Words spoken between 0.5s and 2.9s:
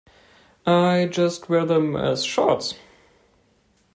I just wear them as shorts.